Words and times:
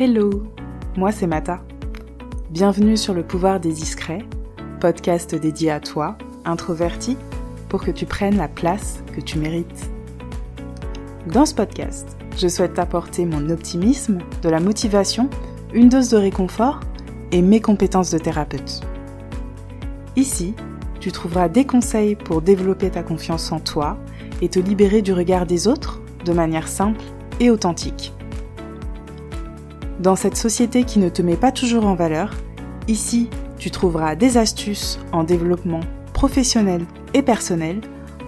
Hello, 0.00 0.44
moi 0.96 1.10
c'est 1.10 1.26
Mata. 1.26 1.60
Bienvenue 2.50 2.96
sur 2.96 3.14
le 3.14 3.24
pouvoir 3.24 3.58
des 3.58 3.72
discrets, 3.72 4.24
podcast 4.78 5.34
dédié 5.34 5.72
à 5.72 5.80
toi, 5.80 6.16
introverti, 6.44 7.16
pour 7.68 7.82
que 7.82 7.90
tu 7.90 8.06
prennes 8.06 8.36
la 8.36 8.46
place 8.46 9.02
que 9.12 9.20
tu 9.20 9.40
mérites. 9.40 9.90
Dans 11.26 11.44
ce 11.44 11.52
podcast, 11.52 12.16
je 12.36 12.46
souhaite 12.46 12.74
t'apporter 12.74 13.26
mon 13.26 13.50
optimisme, 13.50 14.18
de 14.40 14.48
la 14.48 14.60
motivation, 14.60 15.28
une 15.74 15.88
dose 15.88 16.10
de 16.10 16.16
réconfort 16.16 16.78
et 17.32 17.42
mes 17.42 17.60
compétences 17.60 18.12
de 18.12 18.18
thérapeute. 18.18 18.82
Ici, 20.14 20.54
tu 21.00 21.10
trouveras 21.10 21.48
des 21.48 21.64
conseils 21.64 22.14
pour 22.14 22.40
développer 22.40 22.90
ta 22.90 23.02
confiance 23.02 23.50
en 23.50 23.58
toi 23.58 23.98
et 24.42 24.48
te 24.48 24.60
libérer 24.60 25.02
du 25.02 25.12
regard 25.12 25.44
des 25.44 25.66
autres 25.66 26.00
de 26.24 26.32
manière 26.32 26.68
simple 26.68 27.02
et 27.40 27.50
authentique. 27.50 28.12
Dans 30.00 30.14
cette 30.14 30.36
société 30.36 30.84
qui 30.84 31.00
ne 31.00 31.08
te 31.08 31.22
met 31.22 31.36
pas 31.36 31.50
toujours 31.50 31.84
en 31.84 31.96
valeur, 31.96 32.32
ici, 32.86 33.28
tu 33.58 33.72
trouveras 33.72 34.14
des 34.14 34.36
astuces 34.36 35.00
en 35.10 35.24
développement 35.24 35.80
professionnel 36.12 36.84
et 37.14 37.22
personnel 37.22 37.80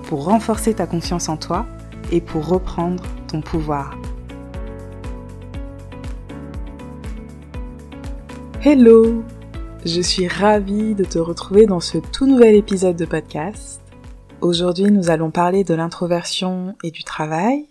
pour 0.09 0.25
renforcer 0.25 0.75
ta 0.75 0.89
confiance 0.89 1.29
en 1.29 1.37
toi 1.37 1.67
et 2.11 2.21
pour 2.21 2.49
reprendre 2.49 3.05
ton 3.29 3.41
pouvoir. 3.41 3.97
Hello 8.65 9.23
Je 9.87 10.01
suis 10.01 10.27
ravie 10.27 10.97
de 10.97 11.05
te 11.05 11.21
retrouver 11.21 11.67
dans 11.67 11.79
ce 11.79 11.99
tout 11.99 12.27
nouvel 12.27 12.57
épisode 12.57 12.97
de 12.97 13.05
podcast. 13.05 13.81
Aujourd'hui, 14.41 14.91
nous 14.91 15.09
allons 15.09 15.31
parler 15.31 15.63
de 15.63 15.75
l'introversion 15.75 16.75
et 16.83 16.91
du 16.91 17.05
travail, 17.05 17.70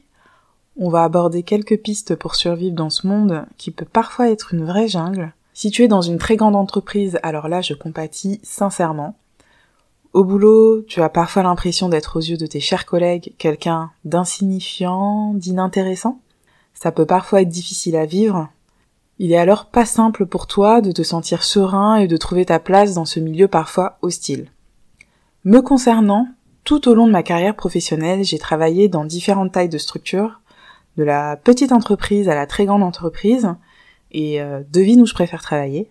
on 0.79 0.89
va 0.89 1.03
aborder 1.03 1.43
quelques 1.43 1.77
pistes 1.77 2.15
pour 2.15 2.35
survivre 2.35 2.75
dans 2.75 2.89
ce 2.89 3.05
monde 3.05 3.45
qui 3.57 3.69
peut 3.69 3.85
parfois 3.85 4.29
être 4.29 4.53
une 4.53 4.65
vraie 4.65 4.87
jungle. 4.87 5.33
Si 5.53 5.71
tu 5.71 5.83
es 5.83 5.89
dans 5.89 6.01
une 6.01 6.17
très 6.17 6.37
grande 6.37 6.55
entreprise, 6.55 7.19
alors 7.21 7.49
là 7.49 7.59
je 7.59 7.73
compatis 7.73 8.39
sincèrement. 8.43 9.15
Au 10.13 10.23
boulot, 10.23 10.81
tu 10.83 11.01
as 11.01 11.09
parfois 11.09 11.43
l'impression 11.43 11.89
d'être 11.89 12.15
aux 12.15 12.21
yeux 12.21 12.37
de 12.37 12.47
tes 12.47 12.61
chers 12.61 12.85
collègues 12.85 13.33
quelqu'un 13.37 13.91
d'insignifiant, 14.05 15.33
d'inintéressant. 15.33 16.21
Ça 16.73 16.93
peut 16.93 17.05
parfois 17.05 17.41
être 17.41 17.49
difficile 17.49 17.97
à 17.97 18.05
vivre. 18.05 18.47
Il 19.19 19.33
est 19.33 19.37
alors 19.37 19.65
pas 19.65 19.85
simple 19.85 20.25
pour 20.25 20.47
toi 20.47 20.79
de 20.79 20.93
te 20.93 21.03
sentir 21.03 21.43
serein 21.43 21.97
et 21.97 22.07
de 22.07 22.15
trouver 22.15 22.45
ta 22.45 22.57
place 22.57 22.93
dans 22.93 23.03
ce 23.03 23.19
milieu 23.19 23.49
parfois 23.49 23.97
hostile. 24.01 24.49
Me 25.43 25.59
concernant, 25.61 26.29
tout 26.63 26.87
au 26.87 26.95
long 26.95 27.05
de 27.05 27.11
ma 27.11 27.23
carrière 27.23 27.55
professionnelle, 27.55 28.23
j'ai 28.23 28.39
travaillé 28.39 28.87
dans 28.87 29.03
différentes 29.03 29.51
tailles 29.51 29.69
de 29.69 29.77
structures, 29.77 30.39
de 30.99 31.05
la 31.05 31.37
petite 31.37 31.71
entreprise 31.71 32.27
à 32.27 32.35
la 32.35 32.45
très 32.45 32.65
grande 32.65 32.83
entreprise, 32.83 33.55
et 34.11 34.41
euh, 34.41 34.61
devine 34.69 35.01
où 35.01 35.05
je 35.05 35.13
préfère 35.13 35.41
travailler. 35.41 35.89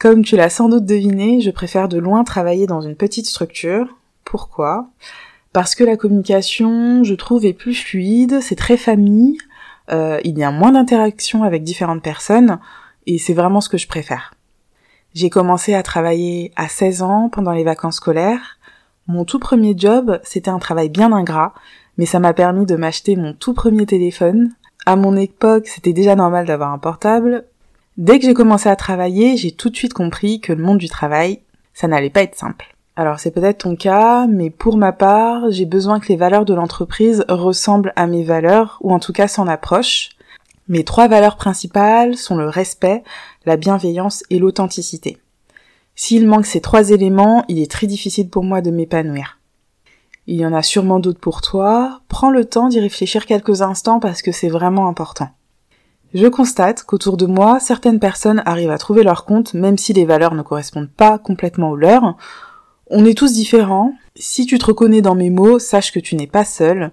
Comme 0.00 0.24
tu 0.24 0.34
l'as 0.36 0.50
sans 0.50 0.68
doute 0.68 0.84
deviné, 0.84 1.40
je 1.40 1.50
préfère 1.52 1.88
de 1.88 1.98
loin 1.98 2.24
travailler 2.24 2.66
dans 2.66 2.80
une 2.80 2.96
petite 2.96 3.26
structure. 3.26 3.86
Pourquoi? 4.24 4.88
Parce 5.52 5.76
que 5.76 5.84
la 5.84 5.96
communication, 5.96 7.04
je 7.04 7.14
trouve, 7.14 7.44
est 7.44 7.52
plus 7.52 7.76
fluide, 7.76 8.40
c'est 8.40 8.56
très 8.56 8.76
famille, 8.76 9.38
euh, 9.92 10.18
il 10.24 10.36
y 10.36 10.42
a 10.42 10.50
moins 10.50 10.72
d'interaction 10.72 11.44
avec 11.44 11.62
différentes 11.62 12.02
personnes, 12.02 12.58
et 13.06 13.18
c'est 13.18 13.32
vraiment 13.32 13.60
ce 13.60 13.68
que 13.68 13.78
je 13.78 13.86
préfère. 13.86 14.34
J'ai 15.14 15.30
commencé 15.30 15.72
à 15.72 15.84
travailler 15.84 16.50
à 16.56 16.66
16 16.66 17.02
ans 17.02 17.28
pendant 17.28 17.52
les 17.52 17.62
vacances 17.62 17.96
scolaires. 17.96 18.58
Mon 19.06 19.24
tout 19.24 19.38
premier 19.38 19.74
job, 19.78 20.18
c'était 20.24 20.50
un 20.50 20.58
travail 20.58 20.88
bien 20.88 21.12
ingrat, 21.12 21.54
mais 21.98 22.06
ça 22.06 22.20
m'a 22.20 22.32
permis 22.32 22.66
de 22.66 22.76
m'acheter 22.76 23.16
mon 23.16 23.32
tout 23.32 23.54
premier 23.54 23.86
téléphone. 23.86 24.50
À 24.86 24.96
mon 24.96 25.16
époque, 25.16 25.66
c'était 25.66 25.92
déjà 25.92 26.16
normal 26.16 26.46
d'avoir 26.46 26.72
un 26.72 26.78
portable. 26.78 27.44
Dès 27.96 28.18
que 28.18 28.24
j'ai 28.24 28.34
commencé 28.34 28.68
à 28.68 28.76
travailler, 28.76 29.36
j'ai 29.36 29.52
tout 29.52 29.70
de 29.70 29.76
suite 29.76 29.94
compris 29.94 30.40
que 30.40 30.52
le 30.52 30.62
monde 30.62 30.78
du 30.78 30.88
travail, 30.88 31.40
ça 31.72 31.88
n'allait 31.88 32.10
pas 32.10 32.22
être 32.22 32.36
simple. 32.36 32.74
Alors 32.96 33.18
c'est 33.18 33.32
peut-être 33.32 33.58
ton 33.58 33.76
cas, 33.76 34.26
mais 34.26 34.50
pour 34.50 34.76
ma 34.76 34.92
part, 34.92 35.50
j'ai 35.50 35.64
besoin 35.64 35.98
que 35.98 36.08
les 36.08 36.16
valeurs 36.16 36.44
de 36.44 36.54
l'entreprise 36.54 37.24
ressemblent 37.28 37.92
à 37.96 38.06
mes 38.06 38.22
valeurs, 38.22 38.78
ou 38.82 38.92
en 38.92 39.00
tout 39.00 39.12
cas 39.12 39.26
s'en 39.26 39.48
approchent. 39.48 40.10
Mes 40.68 40.84
trois 40.84 41.08
valeurs 41.08 41.36
principales 41.36 42.16
sont 42.16 42.36
le 42.36 42.48
respect, 42.48 43.02
la 43.46 43.56
bienveillance 43.56 44.22
et 44.30 44.38
l'authenticité. 44.38 45.18
S'il 45.96 46.26
manque 46.26 46.46
ces 46.46 46.60
trois 46.60 46.90
éléments, 46.90 47.44
il 47.48 47.60
est 47.60 47.70
très 47.70 47.86
difficile 47.86 48.28
pour 48.28 48.44
moi 48.44 48.60
de 48.60 48.70
m'épanouir. 48.70 49.38
Il 50.26 50.36
y 50.36 50.46
en 50.46 50.54
a 50.54 50.62
sûrement 50.62 51.00
d'autres 51.00 51.20
pour 51.20 51.42
toi. 51.42 52.00
Prends 52.08 52.30
le 52.30 52.46
temps 52.46 52.68
d'y 52.68 52.80
réfléchir 52.80 53.26
quelques 53.26 53.60
instants 53.60 54.00
parce 54.00 54.22
que 54.22 54.32
c'est 54.32 54.48
vraiment 54.48 54.88
important. 54.88 55.28
Je 56.14 56.26
constate 56.28 56.84
qu'autour 56.84 57.16
de 57.16 57.26
moi, 57.26 57.60
certaines 57.60 57.98
personnes 57.98 58.42
arrivent 58.46 58.70
à 58.70 58.78
trouver 58.78 59.02
leur 59.02 59.24
compte 59.24 59.52
même 59.52 59.76
si 59.76 59.92
les 59.92 60.04
valeurs 60.04 60.34
ne 60.34 60.42
correspondent 60.42 60.90
pas 60.90 61.18
complètement 61.18 61.70
aux 61.70 61.76
leurs. 61.76 62.16
On 62.86 63.04
est 63.04 63.18
tous 63.18 63.32
différents. 63.32 63.94
Si 64.16 64.46
tu 64.46 64.58
te 64.58 64.66
reconnais 64.66 65.02
dans 65.02 65.14
mes 65.14 65.30
mots, 65.30 65.58
sache 65.58 65.92
que 65.92 66.00
tu 66.00 66.14
n'es 66.16 66.26
pas 66.26 66.44
seul. 66.44 66.92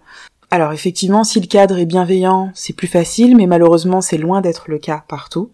Alors 0.50 0.74
effectivement, 0.74 1.24
si 1.24 1.40
le 1.40 1.48
cadre 1.48 1.78
est 1.78 1.86
bienveillant, 1.86 2.52
c'est 2.54 2.74
plus 2.76 2.88
facile, 2.88 3.38
mais 3.38 3.46
malheureusement 3.46 4.02
c'est 4.02 4.18
loin 4.18 4.42
d'être 4.42 4.70
le 4.70 4.80
cas 4.80 5.04
partout. 5.08 5.52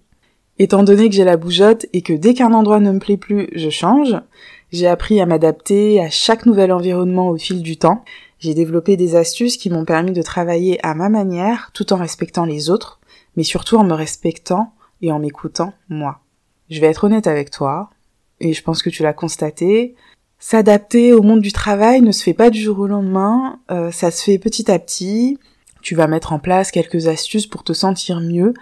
Étant 0.60 0.82
donné 0.82 1.08
que 1.08 1.16
j'ai 1.16 1.24
la 1.24 1.38
bougeotte 1.38 1.86
et 1.94 2.02
que 2.02 2.14
dès 2.14 2.34
qu'un 2.34 2.54
endroit 2.54 2.80
ne 2.80 2.92
me 2.92 3.00
plaît 3.00 3.18
plus, 3.18 3.50
je 3.54 3.70
change, 3.70 4.16
j'ai 4.72 4.88
appris 4.88 5.22
à 5.22 5.26
m'adapter 5.26 6.02
à 6.02 6.10
chaque 6.10 6.46
nouvel 6.46 6.72
environnement 6.72 7.30
au 7.30 7.38
fil 7.38 7.62
du 7.62 7.78
temps. 7.78 8.04
J'ai 8.40 8.54
développé 8.54 8.98
des 8.98 9.16
astuces 9.16 9.58
qui 9.58 9.70
m'ont 9.70 9.86
permis 9.86 10.12
de 10.12 10.22
travailler 10.22 10.84
à 10.86 10.94
ma 10.94 11.10
manière 11.10 11.72
tout 11.74 11.94
en 11.94 11.98
respectant 11.98 12.46
les 12.46 12.70
autres, 12.70 13.00
mais 13.36 13.44
surtout 13.44 13.78
en 13.78 13.84
me 13.84 13.94
respectant 13.94 14.74
et 15.02 15.12
en 15.12 15.20
m'écoutant 15.20 15.74
moi. 15.90 16.20
Je 16.70 16.82
vais 16.82 16.88
être 16.88 17.06
honnête 17.06 17.28
avec 17.28 17.50
toi, 17.50 17.90
et 18.40 18.54
je 18.54 18.62
pense 18.62 18.84
que 18.84 18.90
tu 18.90 19.04
l'as 19.04 19.14
constaté, 19.14 19.96
s'adapter 20.40 21.14
au 21.14 21.22
monde 21.22 21.42
du 21.42 21.52
travail 21.52 22.02
ne 22.02 22.12
se 22.12 22.24
fait 22.24 22.34
pas 22.34 22.50
du 22.50 22.60
jour 22.60 22.80
au 22.80 22.88
lendemain, 22.88 23.60
euh, 23.72 23.92
ça 23.92 24.12
se 24.12 24.24
fait 24.24 24.38
petit 24.38 24.70
à 24.70 24.78
petit, 24.78 25.40
tu 25.82 25.96
vas 25.96 26.08
mettre 26.08 26.34
en 26.34 26.40
place 26.40 26.72
quelques 26.72 27.08
astuces 27.08 27.48
pour 27.48 27.64
te 27.64 27.74
sentir 27.74 28.20
mieux, 28.20 28.54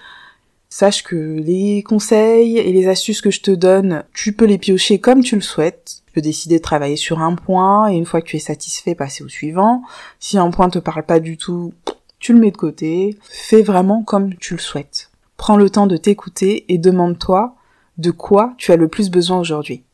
Sache 0.77 1.03
que 1.03 1.15
les 1.15 1.83
conseils 1.83 2.57
et 2.57 2.73
les 2.73 2.89
astuces 2.89 3.21
que 3.21 3.31
je 3.31 3.39
te 3.39 3.51
donne, 3.51 4.03
tu 4.13 4.33
peux 4.33 4.43
les 4.43 4.57
piocher 4.57 4.99
comme 4.99 5.23
tu 5.23 5.35
le 5.35 5.41
souhaites. 5.41 6.01
Tu 6.05 6.11
peux 6.11 6.19
décider 6.19 6.57
de 6.57 6.61
travailler 6.61 6.97
sur 6.97 7.21
un 7.21 7.33
point 7.35 7.89
et 7.89 7.95
une 7.95 8.05
fois 8.05 8.19
que 8.19 8.27
tu 8.27 8.35
es 8.35 8.39
satisfait, 8.39 8.93
passer 8.93 9.23
au 9.23 9.29
suivant. 9.29 9.83
Si 10.19 10.37
un 10.37 10.51
point 10.51 10.67
te 10.67 10.79
parle 10.79 11.03
pas 11.03 11.21
du 11.21 11.37
tout, 11.37 11.73
tu 12.19 12.33
le 12.33 12.41
mets 12.41 12.51
de 12.51 12.57
côté. 12.57 13.17
Fais 13.23 13.61
vraiment 13.61 14.03
comme 14.03 14.35
tu 14.35 14.55
le 14.55 14.59
souhaites. 14.59 15.11
Prends 15.37 15.55
le 15.55 15.69
temps 15.69 15.87
de 15.87 15.95
t'écouter 15.95 16.65
et 16.67 16.77
demande-toi 16.77 17.55
de 17.97 18.11
quoi 18.11 18.53
tu 18.57 18.73
as 18.73 18.75
le 18.75 18.89
plus 18.89 19.09
besoin 19.09 19.39
aujourd'hui. 19.39 19.85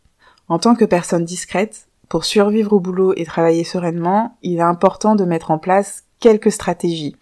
En 0.47 0.57
tant 0.57 0.73
que 0.73 0.85
personne 0.85 1.25
discrète, 1.25 1.89
pour 2.09 2.25
survivre 2.25 2.73
au 2.73 2.79
boulot 2.79 3.13
et 3.17 3.25
travailler 3.25 3.65
sereinement, 3.65 4.35
il 4.41 4.57
est 4.57 4.61
important 4.61 5.13
de 5.13 5.25
mettre 5.25 5.51
en 5.51 5.59
place 5.59 6.05
quelques 6.19 6.51
stratégies 6.51 7.17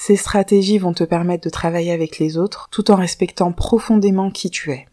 ces 0.00 0.14
stratégies 0.14 0.78
vont 0.78 0.92
te 0.92 1.02
permettre 1.02 1.42
de 1.42 1.50
travailler 1.50 1.90
avec 1.90 2.20
les 2.20 2.38
autres 2.38 2.68
tout 2.70 2.92
en 2.92 2.94
respectant 2.94 3.50
profondément 3.50 4.30
qui 4.30 4.48
tu 4.48 4.70
es. 4.70 4.86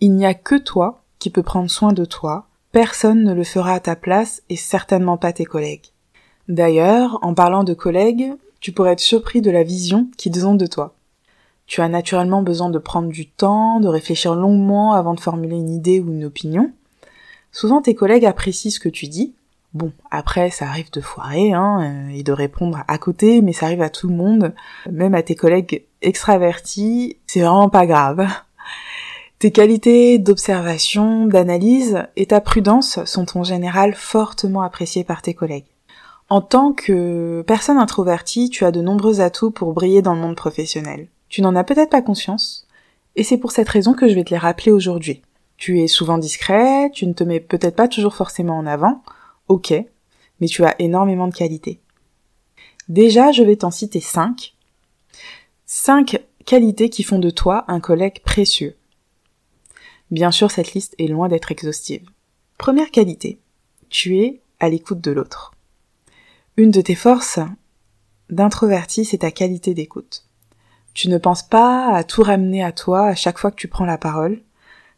Il 0.00 0.12
n'y 0.12 0.26
a 0.26 0.34
que 0.34 0.56
toi 0.56 1.04
qui 1.18 1.30
peux 1.30 1.42
prendre 1.42 1.70
soin 1.70 1.94
de 1.94 2.04
toi, 2.04 2.48
personne 2.70 3.24
ne 3.24 3.32
le 3.32 3.44
fera 3.44 3.72
à 3.72 3.80
ta 3.80 3.96
place 3.96 4.42
et 4.50 4.56
certainement 4.56 5.16
pas 5.16 5.32
tes 5.32 5.46
collègues. 5.46 5.86
D'ailleurs, 6.48 7.18
en 7.22 7.32
parlant 7.32 7.64
de 7.64 7.72
collègues, 7.72 8.34
tu 8.60 8.72
pourrais 8.72 8.92
être 8.92 9.00
surpris 9.00 9.40
de 9.40 9.50
la 9.50 9.62
vision 9.62 10.10
qu'ils 10.18 10.46
ont 10.46 10.54
de 10.54 10.66
toi. 10.66 10.94
Tu 11.64 11.80
as 11.80 11.88
naturellement 11.88 12.42
besoin 12.42 12.68
de 12.68 12.78
prendre 12.78 13.08
du 13.08 13.30
temps, 13.30 13.80
de 13.80 13.88
réfléchir 13.88 14.34
longuement 14.34 14.92
avant 14.92 15.14
de 15.14 15.20
formuler 15.20 15.56
une 15.56 15.70
idée 15.70 15.98
ou 15.98 16.12
une 16.12 16.26
opinion. 16.26 16.72
Souvent 17.52 17.80
tes 17.80 17.94
collègues 17.94 18.26
apprécient 18.26 18.70
ce 18.70 18.80
que 18.80 18.90
tu 18.90 19.06
dis, 19.08 19.34
Bon, 19.74 19.92
après, 20.10 20.50
ça 20.50 20.66
arrive 20.66 20.90
de 20.90 21.00
foirer 21.00 21.52
hein, 21.52 21.80
euh, 22.10 22.14
et 22.14 22.22
de 22.22 22.32
répondre 22.32 22.84
à 22.86 22.98
côté, 22.98 23.40
mais 23.40 23.54
ça 23.54 23.66
arrive 23.66 23.80
à 23.80 23.88
tout 23.88 24.08
le 24.08 24.14
monde, 24.14 24.54
même 24.90 25.14
à 25.14 25.22
tes 25.22 25.34
collègues 25.34 25.84
extravertis, 26.02 27.16
c'est 27.26 27.40
vraiment 27.40 27.70
pas 27.70 27.86
grave. 27.86 28.26
Tes 29.38 29.50
qualités 29.50 30.18
d'observation, 30.18 31.26
d'analyse 31.26 32.04
et 32.14 32.26
ta 32.26 32.40
prudence 32.40 33.04
sont 33.06 33.36
en 33.36 33.42
général 33.42 33.92
fortement 33.92 34.62
appréciées 34.62 35.02
par 35.02 35.20
tes 35.20 35.34
collègues. 35.34 35.66
En 36.28 36.40
tant 36.40 36.72
que 36.72 37.42
personne 37.44 37.78
introvertie, 37.78 38.50
tu 38.50 38.64
as 38.64 38.70
de 38.70 38.80
nombreux 38.80 39.20
atouts 39.20 39.50
pour 39.50 39.72
briller 39.72 40.00
dans 40.00 40.14
le 40.14 40.20
monde 40.20 40.36
professionnel. 40.36 41.08
Tu 41.28 41.42
n'en 41.42 41.56
as 41.56 41.64
peut-être 41.64 41.90
pas 41.90 42.02
conscience, 42.02 42.68
et 43.16 43.24
c'est 43.24 43.36
pour 43.36 43.50
cette 43.50 43.68
raison 43.68 43.94
que 43.94 44.06
je 44.06 44.14
vais 44.14 44.22
te 44.22 44.30
les 44.30 44.38
rappeler 44.38 44.70
aujourd'hui. 44.70 45.22
Tu 45.56 45.80
es 45.80 45.88
souvent 45.88 46.18
discret, 46.18 46.90
tu 46.92 47.06
ne 47.06 47.12
te 47.12 47.24
mets 47.24 47.40
peut-être 47.40 47.76
pas 47.76 47.88
toujours 47.88 48.14
forcément 48.14 48.56
en 48.56 48.66
avant, 48.66 49.02
ok, 49.48 49.74
mais 50.40 50.46
tu 50.46 50.64
as 50.64 50.74
énormément 50.80 51.28
de 51.28 51.34
qualités. 51.34 51.80
Déjà, 52.88 53.32
je 53.32 53.42
vais 53.42 53.56
t'en 53.56 53.70
citer 53.70 54.00
cinq. 54.00 54.54
Cinq 55.66 56.22
qualités 56.44 56.90
qui 56.90 57.02
font 57.02 57.18
de 57.18 57.30
toi 57.30 57.64
un 57.68 57.80
collègue 57.80 58.20
précieux. 58.22 58.76
Bien 60.10 60.30
sûr, 60.30 60.50
cette 60.50 60.74
liste 60.74 60.94
est 60.98 61.06
loin 61.06 61.28
d'être 61.28 61.52
exhaustive. 61.52 62.04
Première 62.58 62.90
qualité, 62.90 63.40
tu 63.88 64.18
es 64.18 64.40
à 64.60 64.68
l'écoute 64.68 65.00
de 65.00 65.10
l'autre. 65.10 65.52
Une 66.56 66.70
de 66.70 66.80
tes 66.80 66.94
forces 66.94 67.38
d'introverti, 68.28 69.04
c'est 69.04 69.18
ta 69.18 69.30
qualité 69.30 69.74
d'écoute. 69.74 70.26
Tu 70.94 71.08
ne 71.08 71.18
penses 71.18 71.42
pas 71.42 71.94
à 71.94 72.04
tout 72.04 72.22
ramener 72.22 72.62
à 72.62 72.72
toi 72.72 73.06
à 73.06 73.14
chaque 73.14 73.38
fois 73.38 73.50
que 73.50 73.56
tu 73.56 73.68
prends 73.68 73.86
la 73.86 73.98
parole. 73.98 74.42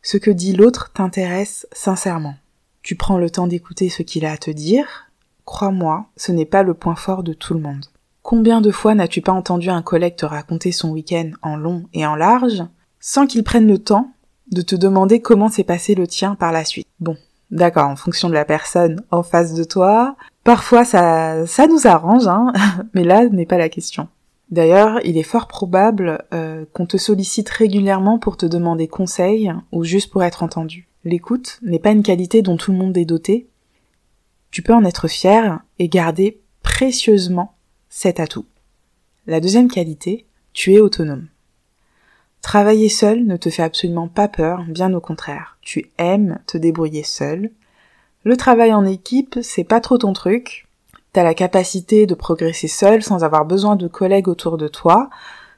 Ce 0.03 0.17
que 0.17 0.31
dit 0.31 0.53
l'autre 0.53 0.93
t'intéresse 0.93 1.67
sincèrement. 1.73 2.35
Tu 2.85 2.97
prends 2.97 3.17
le 3.17 3.31
temps 3.31 3.47
d'écouter 3.47 3.89
ce 3.89 4.03
qu'il 4.03 4.27
a 4.27 4.33
à 4.33 4.37
te 4.37 4.51
dire. 4.51 5.11
Crois-moi, 5.47 6.05
ce 6.19 6.33
n'est 6.33 6.45
pas 6.45 6.63
le 6.63 6.75
point 6.75 6.97
fort 6.97 7.23
de 7.23 7.33
tout 7.33 7.55
le 7.55 7.61
monde. 7.61 7.87
Combien 8.23 8.61
de 8.61 8.71
fois 8.71 8.95
n'as-tu 8.95 9.23
pas 9.23 9.33
entendu 9.33 9.71
un 9.71 9.81
collègue 9.81 10.17
te 10.17 10.27
raconter 10.27 10.71
son 10.71 10.91
week-end 10.91 11.31
en 11.41 11.57
long 11.57 11.85
et 11.95 12.05
en 12.05 12.15
large, 12.15 12.63
sans 13.01 13.27
qu'il 13.27 13.43
prenne 13.43 13.67
le 13.67 13.79
temps 13.79 14.11
de 14.51 14.61
te 14.61 14.77
demander 14.77 15.23
comment 15.23 15.49
s'est 15.49 15.65
passé 15.65 15.95
le 15.95 16.07
tien 16.07 16.35
par 16.35 16.53
la 16.53 16.67
suite? 16.67 16.87
Bon, 17.01 17.17
d'accord, 17.51 17.89
en 17.89 17.97
fonction 17.97 18.29
de 18.29 18.35
la 18.35 18.45
personne 18.45 19.03
en 19.11 19.23
face 19.23 19.55
de 19.55 19.65
toi, 19.65 20.15
parfois 20.45 20.85
ça, 20.85 21.47
ça 21.47 21.67
nous 21.67 21.87
arrange, 21.87 22.29
hein, 22.29 22.53
mais 22.95 23.05
là 23.05 23.27
n'est 23.31 23.47
pas 23.47 23.57
la 23.57 23.71
question. 23.71 24.09
D'ailleurs, 24.51 25.01
il 25.05 25.17
est 25.17 25.23
fort 25.23 25.49
probable 25.49 26.23
euh, 26.35 26.67
qu'on 26.75 26.85
te 26.85 26.99
sollicite 26.99 27.49
régulièrement 27.49 28.19
pour 28.19 28.37
te 28.37 28.45
demander 28.45 28.89
conseil 28.89 29.55
ou 29.73 29.85
juste 29.85 30.13
pour 30.13 30.23
être 30.23 30.43
entendu. 30.43 30.87
L'écoute 31.05 31.59
n'est 31.63 31.79
pas 31.79 31.91
une 31.91 32.03
qualité 32.03 32.43
dont 32.43 32.57
tout 32.57 32.73
le 32.73 32.79
monde 32.79 32.97
est 32.97 33.05
doté. 33.05 33.49
Tu 34.51 34.63
peux 34.63 34.75
en 34.75 34.85
être 34.85 35.09
fier 35.09 35.61
et 35.79 35.89
garder 35.89 36.41
précieusement 36.63 37.55
cet 37.89 38.21
atout. 38.21 38.47
La 39.27 39.41
deuxième 39.41 39.71
qualité, 39.71 40.27
tu 40.53 40.75
es 40.75 40.81
autonome. 40.81 41.29
Travailler 42.43 42.89
seul 42.89 43.25
ne 43.25 43.37
te 43.37 43.51
fait 43.51 43.63
absolument 43.63 44.09
pas 44.09 44.29
peur, 44.29 44.65
bien 44.69 44.93
au 44.93 45.01
contraire. 45.01 45.59
Tu 45.63 45.91
aimes 45.99 46.41
te 46.47 46.59
débrouiller 46.59 47.03
seul. 47.03 47.51
Le 48.23 48.37
travail 48.37 48.73
en 48.73 48.85
équipe, 48.85 49.39
c'est 49.43 49.65
pas 49.65 49.81
trop 49.81 49.99
ton 49.99 50.13
truc, 50.13 50.67
T'as 51.15 51.23
la 51.23 51.35
capacité 51.35 52.07
de 52.07 52.15
progresser 52.17 52.67
seul 52.67 53.01
sans 53.01 53.23
avoir 53.23 53.45
besoin 53.45 53.77
de 53.77 53.87
collègues 53.87 54.27
autour 54.27 54.59
de 54.59 54.67
toi. 54.67 55.11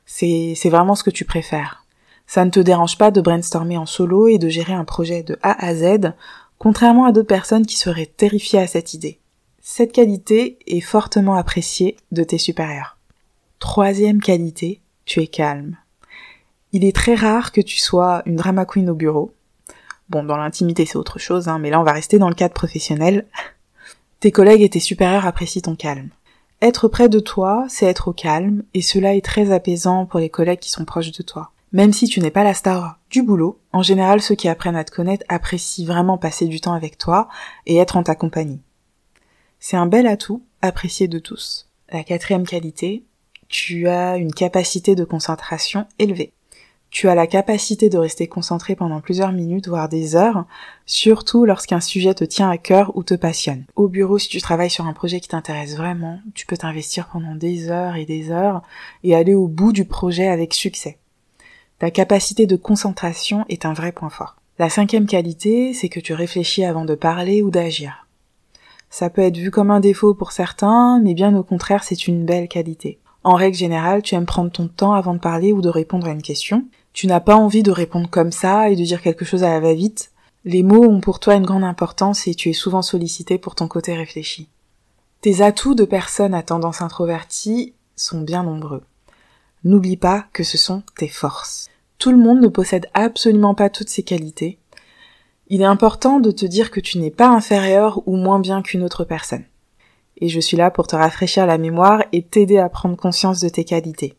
C'est, 0.05 0.55
vraiment 0.67 0.95
ce 0.95 1.03
que 1.03 1.09
tu 1.09 1.25
préfères. 1.25 1.86
Ça 2.27 2.45
ne 2.45 2.51
te 2.51 2.61
dérange 2.61 2.99
pas 2.99 3.11
de 3.11 3.21
brainstormer 3.21 3.77
en 3.77 3.87
solo 3.87 4.29
et 4.29 4.39
de 4.39 4.49
gérer 4.49 4.73
un 4.73 4.85
projet 4.85 5.23
de 5.23 5.39
A 5.43 5.65
à 5.65 5.75
Z, 5.75 6.13
contrairement 6.59 7.05
à 7.05 7.13
d'autres 7.13 7.29
personnes 7.29 7.67
qui 7.67 7.77
seraient 7.77 8.07
terrifiées 8.07 8.59
à 8.59 8.67
cette 8.67 8.95
idée. 8.95 9.21
Cette 9.63 9.93
qualité 9.93 10.59
est 10.67 10.81
fortement 10.81 11.35
appréciée 11.35 11.97
de 12.13 12.23
tes 12.23 12.39
supérieurs. 12.39 12.97
Troisième 13.59 14.21
qualité, 14.21 14.81
tu 15.05 15.21
es 15.21 15.27
calme. 15.27 15.77
Il 16.73 16.85
est 16.85 16.95
très 16.95 17.15
rare 17.15 17.53
que 17.53 17.61
tu 17.61 17.79
sois 17.79 18.23
une 18.27 18.37
drama 18.37 18.65
queen 18.65 18.91
au 18.91 18.95
bureau. 18.95 19.33
Bon, 20.09 20.23
dans 20.23 20.37
l'intimité 20.37 20.87
c'est 20.87 20.97
autre 20.97 21.19
chose, 21.19 21.49
hein, 21.49 21.59
mais 21.59 21.71
là 21.71 21.81
on 21.81 21.85
va 21.85 21.93
rester 21.93 22.19
dans 22.19 22.29
le 22.29 22.35
cadre 22.35 22.55
professionnel. 22.55 23.27
Tes 24.21 24.31
collègues 24.31 24.63
et 24.63 24.71
tes 24.71 24.81
supérieurs 24.81 25.27
apprécient 25.27 25.63
ton 25.63 25.77
calme. 25.77 26.11
Être 26.63 26.89
près 26.89 27.09
de 27.09 27.21
toi, 27.21 27.67
c'est 27.69 27.87
être 27.87 28.09
au 28.09 28.13
calme, 28.13 28.63
et 28.73 28.81
cela 28.81 29.15
est 29.15 29.25
très 29.25 29.53
apaisant 29.53 30.07
pour 30.07 30.21
les 30.21 30.31
collègues 30.31 30.61
qui 30.61 30.71
sont 30.71 30.87
proches 30.87 31.13
de 31.13 31.23
toi. 31.23 31.51
Même 31.73 31.93
si 31.93 32.07
tu 32.07 32.21
n'es 32.21 32.31
pas 32.31 32.45
la 32.45 32.55
star 32.55 32.99
du 33.11 33.23
boulot, 33.23 33.59
en 33.73 33.83
général 33.83 34.23
ceux 34.23 34.35
qui 34.35 34.49
apprennent 34.49 34.77
à 34.77 34.85
te 34.85 34.95
connaître 34.95 35.25
apprécient 35.29 35.87
vraiment 35.87 36.19
passer 36.19 36.47
du 36.47 36.61
temps 36.61 36.75
avec 36.75 36.97
toi 36.97 37.29
et 37.67 37.77
être 37.77 37.97
en 37.97 38.03
ta 38.03 38.15
compagnie. 38.15 38.61
C'est 39.59 39.77
un 39.77 39.87
bel 39.87 40.07
atout, 40.07 40.43
apprécié 40.63 41.09
de 41.09 41.19
tous. 41.19 41.69
La 41.91 42.05
quatrième 42.05 42.47
qualité, 42.47 43.05
tu 43.49 43.89
as 43.89 44.17
une 44.17 44.33
capacité 44.33 44.95
de 44.95 45.05
concentration 45.05 45.87
élevée. 45.99 46.33
Tu 46.91 47.09
as 47.09 47.15
la 47.15 47.27
capacité 47.27 47.89
de 47.89 47.99
rester 47.99 48.27
concentré 48.27 48.77
pendant 48.77 49.01
plusieurs 49.01 49.33
minutes, 49.33 49.69
voire 49.69 49.89
des 49.89 50.17
heures, 50.17 50.47
surtout 50.87 51.45
lorsqu'un 51.45 51.81
sujet 51.81 52.15
te 52.15 52.25
tient 52.25 52.49
à 52.49 52.59
cœur 52.59 52.97
ou 52.97 53.03
te 53.03 53.15
passionne. 53.15 53.65
Au 53.75 53.89
bureau, 53.89 54.19
si 54.19 54.29
tu 54.29 54.41
travailles 54.41 54.71
sur 54.71 54.87
un 54.87 54.93
projet 54.93 55.21
qui 55.21 55.29
t'intéresse 55.29 55.77
vraiment, 55.77 56.21
tu 56.35 56.47
peux 56.47 56.57
t'investir 56.57 57.09
pendant 57.09 57.35
des 57.35 57.71
heures 57.71 57.97
et 57.97 58.07
des 58.07 58.31
heures 58.31 58.63
et 59.03 59.15
aller 59.15 59.35
au 59.35 59.49
bout 59.49 59.73
du 59.73 59.85
projet 59.85 60.29
avec 60.29 60.55
succès. 60.55 60.99
Ta 61.79 61.91
capacité 61.91 62.47
de 62.47 62.57
concentration 62.57 63.45
est 63.49 63.67
un 63.67 63.75
vrai 63.75 63.93
point 63.93 64.09
fort. 64.09 64.37
La 64.59 64.71
cinquième 64.71 65.07
qualité, 65.07 65.75
c'est 65.75 65.91
que 65.91 66.01
tu 66.01 66.15
réfléchis 66.15 66.65
avant 66.65 66.87
de 66.87 66.95
parler 66.95 67.43
ou 67.43 67.51
d'agir. 67.51 68.07
Ça 68.89 69.11
peut 69.11 69.23
être 69.23 69.37
vu 69.37 69.51
comme 69.51 69.71
un 69.71 69.81
défaut 69.81 70.15
pour 70.15 70.33
certains, 70.33 71.01
mais 71.01 71.13
bien 71.13 71.37
au 71.37 71.43
contraire, 71.43 71.85
c'est 71.85 72.07
une 72.07 72.25
belle 72.25 72.49
qualité. 72.49 72.99
En 73.25 73.35
règle 73.35 73.57
générale, 73.57 74.03
tu 74.03 74.15
aimes 74.15 74.25
prendre 74.25 74.51
ton 74.51 74.69
temps 74.69 74.95
avant 74.95 75.13
de 75.13 75.19
parler 75.19 75.53
ou 75.53 75.61
de 75.61 75.69
répondre 75.69 76.07
à 76.07 76.13
une 76.13 76.23
question, 76.23 76.65
tu 76.95 77.07
n'as 77.07 77.21
pas 77.21 77.37
envie 77.37 77.63
de 77.63 77.71
répondre 77.71 78.09
comme 78.09 78.33
ça 78.33 78.71
et 78.71 78.77
de 78.77 78.83
dire 78.83 79.03
quelque 79.03 79.27
chose 79.27 79.45
à 79.45 79.51
la 79.51 79.61
va-vite. 79.61 80.13
Les 80.47 80.63
mots 80.63 80.85
ont 80.85 81.01
pour 81.03 81.21
toi 81.21 81.35
une 81.35 81.45
grande 81.45 81.65
importance 81.65 82.27
et 82.27 82.35
tu 82.35 82.49
es 82.49 82.55
souvent 82.55 82.81
sollicité 82.81 83.37
pour 83.37 83.55
ton 83.55 83.69
côté 83.69 83.95
réfléchi. 83.95 84.49
Tes 85.21 85.43
atouts 85.43 85.75
de 85.75 85.85
personne 85.85 86.33
à 86.33 86.43
tendance 86.43 86.81
introvertie 86.81 87.75
sont 87.97 88.23
bien 88.23 88.45
nombreux. 88.45 88.83
N'oublie 89.67 89.97
pas 89.97 90.27
que 90.33 90.45
ce 90.45 90.57
sont 90.57 90.85
tes 90.97 91.09
forces. 91.09 91.69
Tout 91.99 92.13
le 92.13 92.19
monde 92.19 92.41
ne 92.41 92.47
possède 92.47 92.87
absolument 92.95 93.53
pas 93.53 93.69
toutes 93.69 93.89
ces 93.89 94.05
qualités. 94.05 94.61
Il 95.49 95.61
est 95.61 95.65
important 95.65 96.21
de 96.21 96.31
te 96.31 96.47
dire 96.47 96.71
que 96.71 96.79
tu 96.79 96.99
n'es 96.99 97.11
pas 97.11 97.27
inférieur 97.27 98.01
ou 98.07 98.15
moins 98.15 98.39
bien 98.39 98.63
qu'une 98.63 98.85
autre 98.85 99.03
personne. 99.03 99.43
Et 100.19 100.29
je 100.29 100.39
suis 100.39 100.57
là 100.57 100.71
pour 100.71 100.87
te 100.87 100.95
rafraîchir 100.95 101.47
la 101.47 101.59
mémoire 101.59 102.05
et 102.13 102.23
t'aider 102.23 102.59
à 102.59 102.69
prendre 102.69 102.97
conscience 102.97 103.41
de 103.41 103.49
tes 103.49 103.65
qualités. 103.65 104.15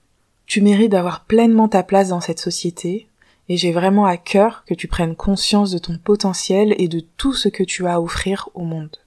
Tu 0.47 0.59
mérites 0.59 0.91
d'avoir 0.91 1.23
pleinement 1.23 1.69
ta 1.69 1.81
place 1.81 2.09
dans 2.09 2.19
cette 2.19 2.41
société, 2.41 3.07
et 3.47 3.55
j'ai 3.55 3.71
vraiment 3.71 4.05
à 4.05 4.17
cœur 4.17 4.65
que 4.67 4.73
tu 4.73 4.89
prennes 4.89 5.15
conscience 5.15 5.71
de 5.71 5.77
ton 5.77 5.97
potentiel 5.97 6.75
et 6.77 6.89
de 6.89 6.99
tout 6.99 7.33
ce 7.33 7.47
que 7.47 7.63
tu 7.63 7.87
as 7.87 7.93
à 7.93 8.01
offrir 8.01 8.49
au 8.53 8.63
monde. 8.63 8.97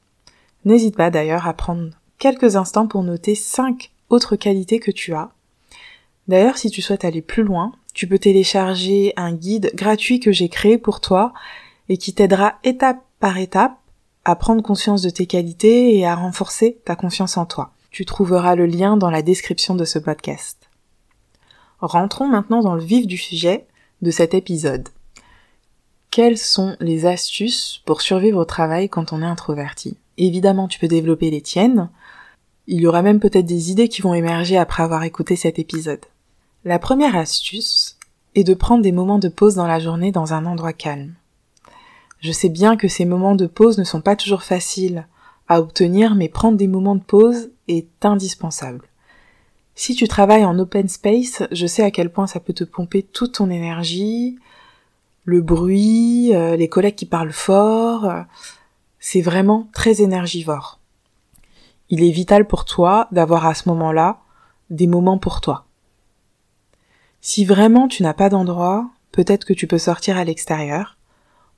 N'hésite 0.65 0.97
pas 0.97 1.11
d'ailleurs 1.11 1.47
à 1.47 1.53
prendre 1.53 1.91
quelques 2.19 2.57
instants 2.57 2.87
pour 2.87 3.03
noter 3.03 3.35
cinq 3.35 3.91
autres 4.09 4.37
qualités 4.37 4.81
que 4.81 4.91
tu 4.91 5.13
as. 5.13 5.33
D'ailleurs, 6.29 6.59
si 6.59 6.71
tu 6.71 6.83
souhaites 6.83 7.05
aller 7.05 7.23
plus 7.23 7.43
loin, 7.43 7.73
tu 7.95 8.07
peux 8.07 8.19
télécharger 8.19 9.13
un 9.17 9.33
guide 9.33 9.73
gratuit 9.75 10.21
que 10.21 10.33
j'ai 10.33 10.49
créé 10.49 10.79
pour 10.79 11.01
toi 11.01 11.33
et 11.89 11.97
qui 11.97 12.15
t'aidera 12.15 12.55
étape 12.63 13.03
par 13.19 13.39
étape 13.39 13.77
à 14.25 14.37
prendre 14.37 14.63
conscience 14.63 15.03
de 15.03 15.11
tes 15.11 15.27
qualités 15.27 15.97
et 15.97 16.07
à 16.07 16.15
renforcer 16.15 16.79
ta 16.85 16.95
confiance 16.95 17.37
en 17.37 17.47
toi. 17.47 17.73
Tu 17.91 18.05
trouveras 18.05 18.55
le 18.55 18.67
lien 18.67 18.97
dans 18.97 19.11
la 19.11 19.23
description 19.23 19.75
de 19.75 19.85
ce 19.85 19.99
podcast. 19.99 20.71
Rentrons 21.81 22.29
maintenant 22.29 22.61
dans 22.61 22.75
le 22.75 22.83
vif 22.83 23.07
du 23.07 23.17
sujet 23.17 23.67
de 24.03 24.11
cet 24.11 24.35
épisode. 24.35 24.89
Quelles 26.11 26.39
sont 26.39 26.77
les 26.81 27.07
astuces 27.07 27.83
pour 27.87 28.03
survivre 28.03 28.39
au 28.39 28.45
travail 28.45 28.89
quand 28.89 29.13
on 29.13 29.23
est 29.23 29.27
introverti? 29.27 29.97
Évidemment, 30.19 30.69
tu 30.69 30.79
peux 30.79 30.89
développer 30.89 31.31
les 31.31 31.41
tiennes. 31.41 31.89
Il 32.67 32.81
y 32.81 32.87
aura 32.87 33.03
même 33.03 33.21
peut-être 33.21 33.47
des 33.47 33.71
idées 33.71 33.89
qui 33.89 34.03
vont 34.03 34.15
émerger 34.15 34.57
après 34.57 34.83
avoir 34.83 35.03
écouté 35.03 35.37
cet 35.37 35.59
épisode. 35.59 36.05
La 36.65 36.79
première 36.79 37.17
astuce 37.17 37.97
est 38.35 38.45
de 38.45 38.55
prendre 38.55 38.83
des 38.83 38.93
moments 38.93 39.19
de 39.19 39.29
pause 39.29 39.55
dans 39.55 39.67
la 39.67 39.79
journée 39.79 40.13
dans 40.13 40.35
un 40.35 40.47
endroit 40.47 40.73
calme. 40.73 41.15
Je 42.21 42.33
sais 42.33 42.51
bien 42.51 42.77
que 42.77 42.89
ces 42.89 43.07
moments 43.07 43.35
de 43.35 43.47
pause 43.47 43.79
ne 43.79 43.85
sont 43.85 44.03
pas 44.03 44.17
toujours 44.17 44.43
faciles 44.43 45.07
à 45.49 45.61
obtenir, 45.61 46.15
mais 46.15 46.29
prendre 46.29 46.59
des 46.59 46.69
moments 46.69 46.95
de 46.95 47.03
pause 47.03 47.51
est 47.67 48.05
indispensable. 48.05 48.87
Si 49.75 49.95
tu 49.95 50.07
travailles 50.07 50.45
en 50.45 50.59
open 50.59 50.89
space, 50.89 51.43
je 51.51 51.67
sais 51.67 51.83
à 51.83 51.91
quel 51.91 52.13
point 52.13 52.27
ça 52.27 52.41
peut 52.41 52.53
te 52.53 52.65
pomper 52.65 53.03
toute 53.03 53.35
ton 53.35 53.51
énergie, 53.51 54.39
le 55.25 55.41
bruit, 55.41 56.35
euh, 56.35 56.57
les 56.57 56.69
collègues 56.69 56.97
qui 56.97 57.07
parlent 57.07 57.33
fort, 57.33 58.05
euh, 58.05 58.21
c'est 58.99 59.23
vraiment 59.23 59.69
très 59.73 60.03
énergivore. 60.03 60.80
Il 61.91 62.05
est 62.05 62.11
vital 62.11 62.47
pour 62.47 62.65
toi 62.65 63.09
d'avoir 63.11 63.47
à 63.47 63.55
ce 63.55 63.69
moment-là 63.69 64.21
des 64.71 64.87
moments 64.87 65.19
pour 65.19 65.41
toi. 65.41 65.67
Si 67.21 67.45
vraiment 67.45 67.89
tu 67.89 68.05
n'as 68.05 68.15
pas 68.15 68.29
d'endroit, 68.29 68.89
peut-être 69.11 69.45
que 69.45 69.53
tu 69.53 69.67
peux 69.67 69.79
sortir 69.79 70.17
à 70.17 70.25
l'extérieur. 70.25 70.97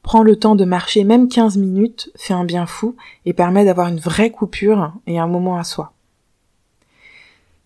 Prends 0.02 0.22
le 0.22 0.36
temps 0.36 0.56
de 0.56 0.64
marcher 0.64 1.04
même 1.04 1.28
15 1.28 1.58
minutes, 1.58 2.10
fait 2.16 2.34
un 2.34 2.44
bien 2.44 2.66
fou 2.66 2.96
et 3.26 3.34
permet 3.34 3.64
d'avoir 3.64 3.88
une 3.88 4.00
vraie 4.00 4.30
coupure 4.30 4.92
et 5.06 5.18
un 5.18 5.28
moment 5.28 5.58
à 5.58 5.64
soi. 5.64 5.92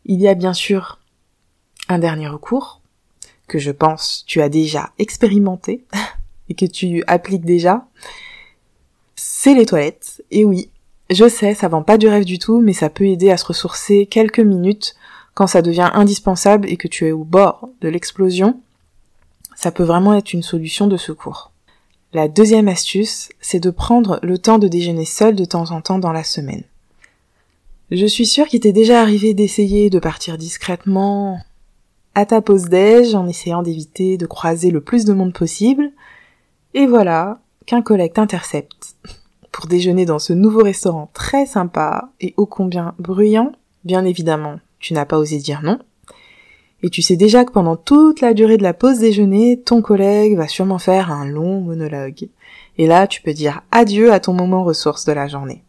Il 0.04 0.20
y 0.20 0.28
a 0.28 0.34
bien 0.34 0.52
sûr 0.52 0.98
un 1.88 1.98
dernier 1.98 2.28
recours 2.28 2.82
que 3.46 3.58
je 3.58 3.70
pense 3.70 4.24
tu 4.26 4.42
as 4.42 4.48
déjà 4.48 4.90
expérimenté 4.98 5.84
et 6.48 6.54
que 6.54 6.66
tu 6.66 7.04
appliques 7.06 7.44
déjà. 7.44 7.86
C'est 9.14 9.54
les 9.54 9.66
toilettes. 9.66 10.22
Et 10.30 10.44
oui, 10.44 10.68
je 11.10 11.28
sais, 11.28 11.54
ça 11.54 11.68
vend 11.68 11.82
pas 11.82 11.98
du 11.98 12.08
rêve 12.08 12.24
du 12.24 12.38
tout, 12.38 12.60
mais 12.60 12.72
ça 12.72 12.90
peut 12.90 13.06
aider 13.06 13.30
à 13.30 13.36
se 13.36 13.46
ressourcer 13.46 14.06
quelques 14.06 14.40
minutes 14.40 14.96
quand 15.34 15.46
ça 15.46 15.62
devient 15.62 15.90
indispensable 15.92 16.68
et 16.68 16.76
que 16.76 16.88
tu 16.88 17.06
es 17.06 17.12
au 17.12 17.24
bord 17.24 17.68
de 17.80 17.88
l'explosion. 17.88 18.60
Ça 19.54 19.70
peut 19.70 19.84
vraiment 19.84 20.14
être 20.14 20.32
une 20.32 20.42
solution 20.42 20.86
de 20.86 20.96
secours. 20.96 21.52
La 22.12 22.28
deuxième 22.28 22.68
astuce, 22.68 23.28
c'est 23.40 23.60
de 23.60 23.70
prendre 23.70 24.18
le 24.22 24.38
temps 24.38 24.58
de 24.58 24.68
déjeuner 24.68 25.04
seul 25.04 25.34
de 25.34 25.44
temps 25.44 25.70
en 25.70 25.80
temps 25.80 25.98
dans 25.98 26.12
la 26.12 26.24
semaine. 26.24 26.64
Je 27.90 28.06
suis 28.06 28.26
sûre 28.26 28.46
qu'il 28.46 28.60
t'est 28.60 28.72
déjà 28.72 29.00
arrivé 29.00 29.32
d'essayer 29.32 29.90
de 29.90 29.98
partir 29.98 30.38
discrètement 30.38 31.38
à 32.14 32.26
ta 32.26 32.40
pause 32.40 32.64
déj 32.64 33.14
en 33.14 33.28
essayant 33.28 33.62
d'éviter 33.62 34.16
de 34.16 34.26
croiser 34.26 34.70
le 34.70 34.80
plus 34.80 35.04
de 35.04 35.12
monde 35.12 35.34
possible. 35.34 35.92
Et 36.74 36.86
voilà 36.86 37.38
qu'un 37.66 37.82
collègue 37.82 38.14
t'intercepte 38.14 38.96
pour 39.56 39.68
déjeuner 39.68 40.04
dans 40.04 40.18
ce 40.18 40.34
nouveau 40.34 40.62
restaurant 40.62 41.08
très 41.14 41.46
sympa 41.46 42.10
et 42.20 42.34
ô 42.36 42.44
combien 42.44 42.94
bruyant. 42.98 43.52
Bien 43.86 44.04
évidemment, 44.04 44.60
tu 44.80 44.92
n'as 44.92 45.06
pas 45.06 45.16
osé 45.16 45.38
dire 45.38 45.62
non. 45.62 45.78
Et 46.82 46.90
tu 46.90 47.00
sais 47.00 47.16
déjà 47.16 47.42
que 47.46 47.52
pendant 47.52 47.76
toute 47.76 48.20
la 48.20 48.34
durée 48.34 48.58
de 48.58 48.62
la 48.62 48.74
pause 48.74 48.98
déjeuner, 48.98 49.58
ton 49.58 49.80
collègue 49.80 50.36
va 50.36 50.46
sûrement 50.46 50.78
faire 50.78 51.10
un 51.10 51.24
long 51.24 51.62
monologue. 51.62 52.28
Et 52.76 52.86
là, 52.86 53.06
tu 53.06 53.22
peux 53.22 53.32
dire 53.32 53.62
adieu 53.70 54.12
à 54.12 54.20
ton 54.20 54.34
moment 54.34 54.62
ressource 54.62 55.06
de 55.06 55.12
la 55.12 55.26
journée. 55.26 55.64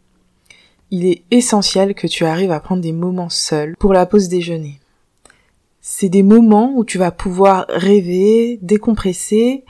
Il 0.90 1.06
est 1.06 1.22
essentiel 1.30 1.94
que 1.94 2.06
tu 2.06 2.26
arrives 2.26 2.52
à 2.52 2.60
prendre 2.60 2.82
des 2.82 2.92
moments 2.92 3.30
seuls 3.30 3.74
pour 3.78 3.94
la 3.94 4.04
pause 4.04 4.28
déjeuner. 4.28 4.80
C'est 5.80 6.10
des 6.10 6.22
moments 6.22 6.74
où 6.76 6.84
tu 6.84 6.98
vas 6.98 7.10
pouvoir 7.10 7.64
rêver, 7.70 8.58
décompresser, 8.60 9.64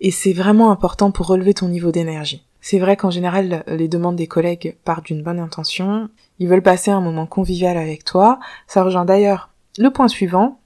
et 0.00 0.10
c'est 0.10 0.32
vraiment 0.32 0.72
important 0.72 1.12
pour 1.12 1.28
relever 1.28 1.54
ton 1.54 1.68
niveau 1.68 1.92
d'énergie. 1.92 2.42
C'est 2.64 2.78
vrai 2.78 2.96
qu'en 2.96 3.10
général, 3.10 3.64
les 3.66 3.88
demandes 3.88 4.14
des 4.14 4.28
collègues 4.28 4.76
partent 4.84 5.06
d'une 5.06 5.24
bonne 5.24 5.40
intention, 5.40 6.08
ils 6.38 6.48
veulent 6.48 6.62
passer 6.62 6.92
un 6.92 7.00
moment 7.00 7.26
convivial 7.26 7.76
avec 7.76 8.04
toi. 8.04 8.38
Ça 8.68 8.84
rejoint 8.84 9.04
d'ailleurs 9.04 9.50
le 9.78 9.90
point 9.90 10.06
suivant, 10.06 10.60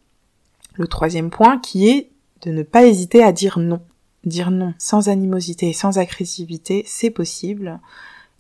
le 0.75 0.87
troisième 0.87 1.31
point, 1.31 1.59
qui 1.59 1.89
est 1.89 2.11
de 2.43 2.51
ne 2.51 2.63
pas 2.63 2.85
hésiter 2.85 3.25
à 3.25 3.33
dire 3.33 3.59
non. 3.59 3.81
Dire 4.25 4.51
non 4.51 4.75
sans 4.79 5.09
animosité 5.09 5.71
et 5.71 5.73
sans 5.73 5.99
agressivité, 5.99 6.85
c'est 6.87 7.11
possible, 7.11 7.81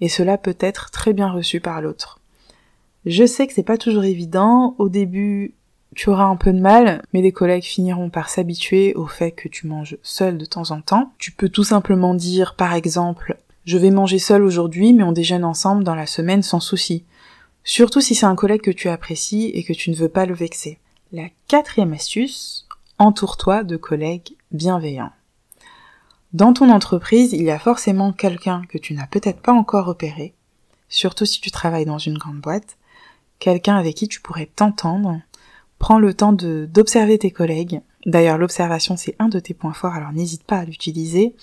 et 0.02 0.10
cela 0.10 0.36
peut 0.36 0.56
être 0.60 0.90
très 0.90 1.14
bien 1.14 1.30
reçu 1.30 1.60
par 1.60 1.80
l'autre. 1.80 2.20
Je 3.06 3.24
sais 3.24 3.46
que 3.46 3.54
c'est 3.54 3.62
pas 3.62 3.78
toujours 3.78 4.04
évident, 4.04 4.74
au 4.78 4.90
début 4.90 5.54
tu 5.94 6.10
auras 6.10 6.24
un 6.24 6.36
peu 6.36 6.52
de 6.52 6.60
mal, 6.60 7.02
mais 7.14 7.22
les 7.22 7.32
collègues 7.32 7.64
finiront 7.64 8.10
par 8.10 8.28
s'habituer 8.28 8.94
au 8.94 9.06
fait 9.06 9.30
que 9.30 9.48
tu 9.48 9.66
manges 9.66 9.96
seul 10.02 10.36
de 10.36 10.44
temps 10.44 10.70
en 10.72 10.82
temps. 10.82 11.14
Tu 11.16 11.32
peux 11.32 11.48
tout 11.48 11.64
simplement 11.64 12.12
dire, 12.12 12.54
par 12.54 12.74
exemple, 12.74 13.38
je 13.66 13.76
vais 13.76 13.90
manger 13.90 14.18
seul 14.18 14.42
aujourd'hui, 14.42 14.94
mais 14.94 15.02
on 15.02 15.12
déjeune 15.12 15.44
ensemble 15.44 15.84
dans 15.84 15.94
la 15.94 16.06
semaine 16.06 16.42
sans 16.42 16.60
souci. 16.60 17.04
Surtout 17.64 18.00
si 18.00 18.14
c'est 18.14 18.26
un 18.26 18.36
collègue 18.36 18.62
que 18.62 18.70
tu 18.70 18.88
apprécies 18.88 19.50
et 19.54 19.64
que 19.64 19.72
tu 19.72 19.90
ne 19.90 19.96
veux 19.96 20.08
pas 20.08 20.24
le 20.24 20.34
vexer. 20.34 20.78
La 21.12 21.28
quatrième 21.48 21.92
astuce, 21.92 22.66
entoure-toi 22.98 23.64
de 23.64 23.76
collègues 23.76 24.36
bienveillants. 24.52 25.12
Dans 26.32 26.52
ton 26.52 26.70
entreprise, 26.70 27.32
il 27.32 27.42
y 27.42 27.50
a 27.50 27.58
forcément 27.58 28.12
quelqu'un 28.12 28.62
que 28.68 28.78
tu 28.78 28.94
n'as 28.94 29.06
peut-être 29.06 29.40
pas 29.40 29.52
encore 29.52 29.86
repéré, 29.86 30.34
surtout 30.88 31.26
si 31.26 31.40
tu 31.40 31.50
travailles 31.50 31.86
dans 31.86 31.98
une 31.98 32.18
grande 32.18 32.40
boîte, 32.40 32.78
quelqu'un 33.38 33.76
avec 33.76 33.96
qui 33.96 34.08
tu 34.08 34.20
pourrais 34.20 34.46
t'entendre, 34.46 35.20
Prends 35.78 35.98
le 35.98 36.14
temps 36.14 36.32
d'observer 36.32 37.18
tes 37.18 37.30
collègues. 37.30 37.80
D'ailleurs, 38.06 38.38
l'observation, 38.38 38.96
c'est 38.96 39.16
un 39.18 39.28
de 39.28 39.38
tes 39.38 39.54
points 39.54 39.72
forts, 39.72 39.94
alors 39.94 40.12
n'hésite 40.12 40.44
pas 40.44 40.58
à 40.58 40.64
l'utiliser. 40.64 41.34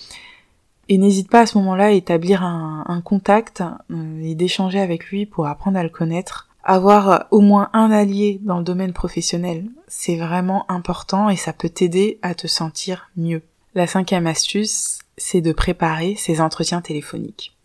Et 0.88 0.98
n'hésite 0.98 1.30
pas 1.30 1.40
à 1.40 1.46
ce 1.46 1.58
moment-là 1.58 1.86
à 1.86 1.90
établir 1.90 2.42
un, 2.42 3.00
contact 3.04 3.62
euh, 3.90 4.22
et 4.22 4.34
d'échanger 4.34 4.80
avec 4.80 5.06
lui 5.06 5.26
pour 5.26 5.46
apprendre 5.46 5.78
à 5.78 5.82
le 5.82 5.88
connaître. 5.88 6.48
Avoir 6.62 7.26
au 7.30 7.40
moins 7.40 7.68
un 7.72 7.90
allié 7.90 8.40
dans 8.42 8.58
le 8.58 8.64
domaine 8.64 8.92
professionnel, 8.92 9.66
c'est 9.86 10.16
vraiment 10.16 10.64
important 10.70 11.28
et 11.28 11.36
ça 11.36 11.52
peut 11.52 11.68
t'aider 11.68 12.18
à 12.22 12.34
te 12.34 12.46
sentir 12.46 13.10
mieux. 13.16 13.42
La 13.74 13.86
cinquième 13.86 14.26
astuce, 14.26 15.00
c'est 15.18 15.42
de 15.42 15.52
préparer 15.52 16.14
ces 16.16 16.40
entretiens 16.40 16.80
téléphoniques. 16.80 17.56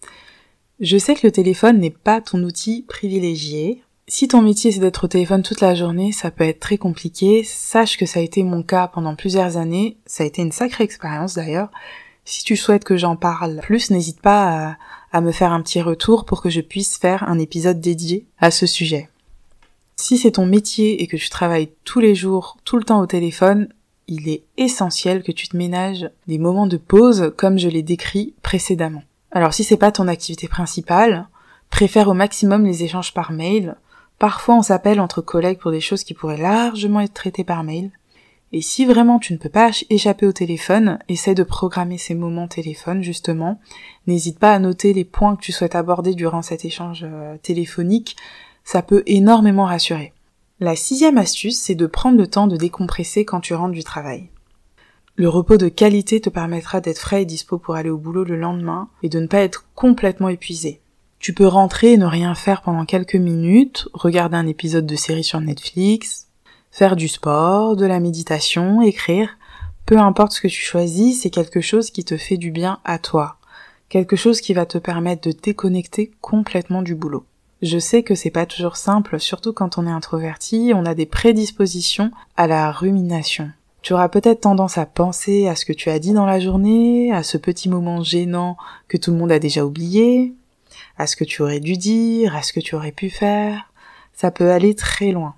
Je 0.82 0.98
sais 0.98 1.16
que 1.16 1.28
le 1.28 1.32
téléphone 1.32 1.80
n'est 1.80 1.90
pas 1.90 2.22
ton 2.22 2.44
outil 2.44 2.86
privilégié, 2.88 3.84
si 4.10 4.28
ton 4.28 4.42
métier 4.42 4.72
c'est 4.72 4.80
d'être 4.80 5.04
au 5.04 5.08
téléphone 5.08 5.44
toute 5.44 5.62
la 5.62 5.76
journée, 5.76 6.12
ça 6.12 6.32
peut 6.32 6.44
être 6.44 6.60
très 6.60 6.80
compliqué. 6.80 7.44
Sache 7.44 7.96
que 7.96 8.08
ça 8.08 8.20
a 8.20 8.24
été 8.24 8.42
mon 8.42 8.64
cas 8.64 8.88
pendant 8.88 9.16
plusieurs 9.16 9.56
années. 9.56 9.98
Ça 10.08 10.24
a 10.24 10.26
été 10.26 10.42
une 10.42 10.52
sacrée 10.52 10.84
expérience 10.84 11.36
d'ailleurs. 11.36 11.70
Si 12.30 12.44
tu 12.44 12.56
souhaites 12.56 12.84
que 12.84 12.96
j'en 12.96 13.16
parle 13.16 13.60
plus, 13.64 13.90
n'hésite 13.90 14.22
pas 14.22 14.78
à, 15.12 15.22
me 15.22 15.32
faire 15.32 15.52
un 15.52 15.64
petit 15.64 15.82
retour 15.82 16.26
pour 16.26 16.44
que 16.44 16.52
je 16.52 16.62
puisse 16.62 17.00
faire 17.00 17.24
un 17.28 17.40
épisode 17.40 17.82
dédié 17.82 18.28
à 18.38 18.52
ce 18.52 18.68
sujet. 18.68 19.10
Si 19.96 20.20
c'est 20.20 20.34
ton 20.34 20.46
métier 20.46 21.02
et 21.02 21.08
que 21.08 21.18
tu 21.18 21.28
travailles 21.32 21.72
tous 21.86 22.00
les 22.00 22.14
jours, 22.14 22.58
tout 22.66 22.78
le 22.78 22.84
temps 22.84 23.00
au 23.00 23.08
téléphone, 23.08 23.70
il 24.08 24.30
est 24.30 24.44
essentiel 24.58 25.24
que 25.24 25.32
tu 25.32 25.48
te 25.48 25.58
ménages 25.58 26.08
des 26.28 26.38
moments 26.38 26.68
de 26.68 26.78
pause 26.78 27.34
comme 27.36 27.58
je 27.58 27.68
l'ai 27.68 27.82
décrit 27.82 28.36
précédemment. 28.44 29.02
Alors 29.32 29.56
si 29.56 29.64
c'est 29.64 29.76
pas 29.76 29.92
ton 29.92 30.08
activité 30.08 30.48
principale, 30.48 31.28
préfère 31.72 32.10
au 32.10 32.14
maximum 32.14 32.64
les 32.64 32.84
échanges 32.84 33.12
par 33.12 33.32
mail, 33.32 33.76
Parfois 34.20 34.56
on 34.56 34.62
s'appelle 34.62 35.00
entre 35.00 35.22
collègues 35.22 35.60
pour 35.60 35.72
des 35.72 35.80
choses 35.80 36.04
qui 36.04 36.14
pourraient 36.14 36.38
largement 36.38 37.00
être 37.00 37.14
traitées 37.14 37.46
par 37.46 37.64
mail. 37.64 37.90
Et 38.52 38.62
si 38.62 38.86
vraiment 38.86 39.20
tu 39.20 39.34
ne 39.34 39.38
peux 39.38 39.50
pas 39.50 39.72
échapper 39.90 40.26
au 40.26 40.32
téléphone, 40.32 40.98
essaie 41.08 41.36
de 41.36 41.44
programmer 41.44 41.98
ces 41.98 42.16
moments 42.16 42.48
téléphone 42.48 43.04
justement. 43.04 43.60
N'hésite 44.08 44.40
pas 44.40 44.54
à 44.54 44.60
noter 44.60 44.94
les 44.94 45.06
points 45.06 45.36
que 45.36 45.42
tu 45.42 45.52
souhaites 45.52 45.76
aborder 45.76 46.16
durant 46.16 46.42
cet 46.42 46.66
échange 46.66 47.06
euh, 47.08 47.38
téléphonique. 47.44 48.16
Ça 48.64 48.82
peut 48.82 49.04
énormément 49.06 49.66
rassurer. 49.66 50.14
La 50.60 50.76
sixième 50.76 51.18
astuce, 51.18 51.60
c'est 51.60 51.76
de 51.76 51.86
prendre 51.86 52.18
le 52.18 52.28
temps 52.28 52.48
de 52.48 52.58
décompresser 52.58 53.24
quand 53.24 53.40
tu 53.40 53.54
rentres 53.54 53.74
du 53.74 53.84
travail. 53.84 54.30
Le 55.16 55.30
repos 55.30 55.58
de 55.58 55.68
qualité 55.68 56.20
te 56.22 56.30
permettra 56.30 56.82
d'être 56.82 57.00
frais 57.00 57.22
et 57.22 57.26
dispo 57.26 57.58
pour 57.58 57.76
aller 57.76 57.90
au 57.90 57.98
boulot 57.98 58.24
le 58.24 58.36
lendemain 58.38 58.90
et 59.04 59.10
de 59.10 59.20
ne 59.20 59.28
pas 59.28 59.42
être 59.42 59.66
complètement 59.76 60.30
épuisé. 60.30 60.82
Tu 61.20 61.34
peux 61.34 61.48
rentrer 61.48 61.94
et 61.94 61.98
ne 61.98 62.06
rien 62.06 62.34
faire 62.36 62.62
pendant 62.62 62.86
quelques 62.86 63.16
minutes, 63.16 63.90
regarder 63.94 64.38
un 64.38 64.48
épisode 64.48 64.86
de 64.86 64.96
série 64.96 65.26
sur 65.26 65.42
Netflix, 65.42 66.29
faire 66.80 66.96
du 66.96 67.10
sport, 67.10 67.76
de 67.76 67.86
la 67.86 68.00
méditation, 68.00 68.82
écrire. 68.82 69.38
Peu 69.86 69.98
importe 69.98 70.32
ce 70.32 70.40
que 70.40 70.48
tu 70.48 70.62
choisis, 70.62 71.22
c'est 71.22 71.30
quelque 71.30 71.60
chose 71.60 71.92
qui 71.92 72.06
te 72.06 72.16
fait 72.16 72.38
du 72.38 72.52
bien 72.52 72.80
à 72.86 73.00
toi. 73.00 73.36
Quelque 73.90 74.16
chose 74.16 74.40
qui 74.40 74.54
va 74.54 74.66
te 74.66 74.78
permettre 74.78 75.28
de 75.28 75.36
déconnecter 75.36 76.10
complètement 76.22 76.82
du 76.82 76.96
boulot. 76.96 77.26
Je 77.62 77.80
sais 77.80 78.02
que 78.02 78.16
c'est 78.16 78.30
pas 78.30 78.46
toujours 78.46 78.78
simple, 78.78 79.20
surtout 79.20 79.52
quand 79.52 79.78
on 79.78 79.88
est 79.88 79.92
introverti, 79.92 80.72
on 80.74 80.86
a 80.86 80.96
des 80.96 81.06
prédispositions 81.06 82.12
à 82.38 82.48
la 82.48 82.72
rumination. 82.72 83.52
Tu 83.82 83.92
auras 83.92 84.08
peut-être 84.08 84.40
tendance 84.40 84.78
à 84.78 84.86
penser 84.86 85.50
à 85.50 85.58
ce 85.58 85.66
que 85.66 85.74
tu 85.74 85.90
as 85.90 86.00
dit 86.00 86.14
dans 86.14 86.26
la 86.26 86.40
journée, 86.40 87.12
à 87.12 87.24
ce 87.24 87.36
petit 87.38 87.68
moment 87.68 88.04
gênant 88.04 88.56
que 88.88 88.96
tout 88.96 89.12
le 89.12 89.18
monde 89.18 89.34
a 89.34 89.40
déjà 89.40 89.66
oublié, 89.66 90.34
à 90.98 91.08
ce 91.08 91.18
que 91.18 91.26
tu 91.26 91.42
aurais 91.42 91.60
dû 91.60 91.74
dire, 91.74 92.38
à 92.38 92.42
ce 92.42 92.54
que 92.54 92.62
tu 92.62 92.76
aurais 92.76 92.94
pu 92.94 93.10
faire. 93.10 93.70
Ça 94.14 94.32
peut 94.32 94.50
aller 94.50 94.76
très 94.76 95.12
loin. 95.12 95.36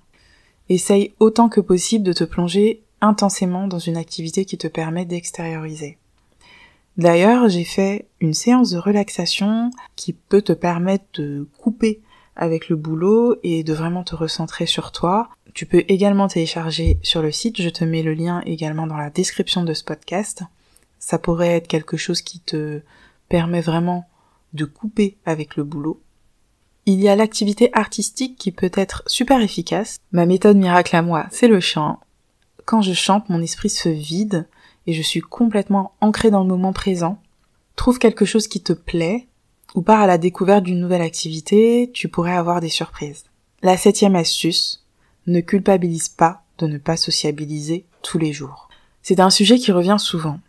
Essaye 0.68 1.14
autant 1.18 1.48
que 1.48 1.60
possible 1.60 2.04
de 2.04 2.12
te 2.12 2.24
plonger 2.24 2.82
intensément 3.00 3.66
dans 3.66 3.78
une 3.78 3.96
activité 3.96 4.44
qui 4.44 4.58
te 4.58 4.68
permet 4.68 5.04
d'extérioriser. 5.04 5.98
D'ailleurs, 6.96 7.48
j'ai 7.48 7.64
fait 7.64 8.06
une 8.20 8.34
séance 8.34 8.70
de 8.70 8.78
relaxation 8.78 9.70
qui 9.96 10.12
peut 10.12 10.42
te 10.42 10.52
permettre 10.52 11.04
de 11.14 11.48
couper 11.58 12.00
avec 12.36 12.68
le 12.68 12.76
boulot 12.76 13.36
et 13.42 13.64
de 13.64 13.72
vraiment 13.72 14.04
te 14.04 14.14
recentrer 14.14 14.66
sur 14.66 14.92
toi. 14.92 15.28
Tu 15.54 15.66
peux 15.66 15.84
également 15.88 16.28
télécharger 16.28 16.98
sur 17.02 17.22
le 17.22 17.32
site, 17.32 17.60
je 17.60 17.68
te 17.68 17.84
mets 17.84 18.02
le 18.02 18.14
lien 18.14 18.42
également 18.46 18.86
dans 18.86 18.96
la 18.96 19.10
description 19.10 19.64
de 19.64 19.74
ce 19.74 19.84
podcast. 19.84 20.42
Ça 20.98 21.18
pourrait 21.18 21.56
être 21.56 21.68
quelque 21.68 21.96
chose 21.96 22.22
qui 22.22 22.40
te 22.40 22.80
permet 23.28 23.60
vraiment 23.60 24.06
de 24.52 24.64
couper 24.66 25.16
avec 25.24 25.56
le 25.56 25.64
boulot. 25.64 26.01
Il 26.84 27.00
y 27.00 27.08
a 27.08 27.14
l'activité 27.14 27.70
artistique 27.74 28.36
qui 28.36 28.50
peut 28.50 28.72
être 28.74 29.04
super 29.06 29.40
efficace. 29.40 29.98
Ma 30.10 30.26
méthode 30.26 30.56
miracle 30.56 30.96
à 30.96 31.02
moi, 31.02 31.26
c'est 31.30 31.46
le 31.46 31.60
chant. 31.60 32.00
Quand 32.64 32.82
je 32.82 32.92
chante, 32.92 33.28
mon 33.28 33.40
esprit 33.40 33.70
se 33.70 33.88
vide 33.88 34.48
et 34.88 34.92
je 34.92 35.02
suis 35.02 35.20
complètement 35.20 35.92
ancré 36.00 36.30
dans 36.32 36.42
le 36.42 36.48
moment 36.48 36.72
présent. 36.72 37.20
Trouve 37.76 38.00
quelque 38.00 38.24
chose 38.24 38.48
qui 38.48 38.62
te 38.62 38.72
plaît 38.72 39.28
ou 39.76 39.82
pars 39.82 40.00
à 40.00 40.06
la 40.06 40.18
découverte 40.18 40.64
d'une 40.64 40.80
nouvelle 40.80 41.02
activité, 41.02 41.90
tu 41.94 42.08
pourrais 42.08 42.36
avoir 42.36 42.60
des 42.60 42.68
surprises. 42.68 43.24
La 43.62 43.76
septième 43.76 44.16
astuce, 44.16 44.84
ne 45.28 45.40
culpabilise 45.40 46.08
pas 46.08 46.42
de 46.58 46.66
ne 46.66 46.78
pas 46.78 46.96
sociabiliser 46.96 47.86
tous 48.02 48.18
les 48.18 48.32
jours. 48.32 48.68
C'est 49.02 49.20
un 49.20 49.30
sujet 49.30 49.58
qui 49.58 49.72
revient 49.72 49.96
souvent. 49.98 50.40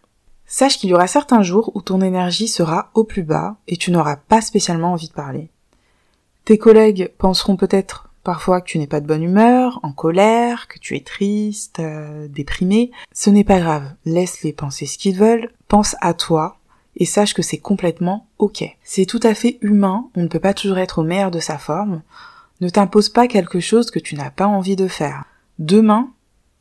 Sache 0.45 0.77
qu'il 0.77 0.89
y 0.89 0.93
aura 0.93 1.07
certains 1.07 1.43
jours 1.43 1.71
où 1.75 1.81
ton 1.81 2.01
énergie 2.01 2.47
sera 2.47 2.91
au 2.95 3.03
plus 3.03 3.23
bas 3.23 3.57
et 3.67 3.77
tu 3.77 3.91
n'auras 3.91 4.15
pas 4.15 4.41
spécialement 4.41 4.93
envie 4.93 5.07
de 5.07 5.13
parler. 5.13 5.49
Tes 6.45 6.57
collègues 6.57 7.09
penseront 7.17 7.55
peut-être 7.55 8.09
parfois 8.23 8.59
que 8.59 8.67
tu 8.67 8.77
n'es 8.77 8.87
pas 8.87 8.99
de 8.99 9.07
bonne 9.07 9.23
humeur, 9.23 9.79
en 9.81 9.93
colère, 9.93 10.67
que 10.67 10.77
tu 10.77 10.95
es 10.95 10.99
triste, 10.99 11.79
euh, 11.79 12.27
déprimé. 12.27 12.91
Ce 13.13 13.29
n'est 13.29 13.45
pas 13.45 13.59
grave, 13.59 13.93
laisse-les 14.05 14.51
penser 14.51 14.85
ce 14.85 14.97
qu'ils 14.97 15.17
veulent, 15.17 15.51
pense 15.69 15.95
à 16.01 16.13
toi 16.13 16.57
et 16.97 17.05
sache 17.05 17.33
que 17.33 17.41
c'est 17.41 17.57
complètement 17.57 18.27
ok. 18.39 18.63
C'est 18.83 19.05
tout 19.05 19.21
à 19.23 19.33
fait 19.33 19.57
humain, 19.61 20.09
on 20.15 20.23
ne 20.23 20.27
peut 20.27 20.39
pas 20.39 20.53
toujours 20.53 20.79
être 20.79 20.99
au 20.99 21.03
meilleur 21.03 21.31
de 21.31 21.39
sa 21.39 21.57
forme. 21.57 22.01
Ne 22.59 22.69
t'impose 22.69 23.09
pas 23.09 23.27
quelque 23.27 23.59
chose 23.59 23.89
que 23.89 23.99
tu 23.99 24.15
n'as 24.15 24.29
pas 24.29 24.47
envie 24.47 24.75
de 24.75 24.87
faire. 24.87 25.23
Demain 25.59 26.09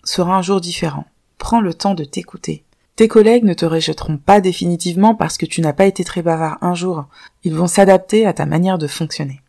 sera 0.04 0.36
un 0.36 0.42
jour 0.42 0.60
différent. 0.60 1.06
Prends 1.38 1.60
le 1.60 1.74
temps 1.74 1.94
de 1.94 2.04
t'écouter. 2.04 2.64
Tes 2.94 3.08
collègues 3.08 3.44
ne 3.44 3.54
te 3.54 3.66
rejetteront 3.66 4.16
pas 4.16 4.40
définitivement 4.40 5.16
parce 5.16 5.38
que 5.38 5.46
tu 5.46 5.60
n'as 5.60 5.72
pas 5.72 5.86
été 5.86 6.04
très 6.04 6.22
bavard 6.22 6.58
un 6.60 6.74
jour. 6.74 7.06
Ils 7.42 7.54
vont 7.54 7.66
s'adapter 7.66 8.26
à 8.26 8.32
ta 8.32 8.46
manière 8.46 8.78
de 8.78 8.86
fonctionner. 8.86 9.41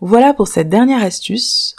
Voilà 0.00 0.32
pour 0.34 0.48
cette 0.48 0.68
dernière 0.68 1.02
astuce. 1.02 1.74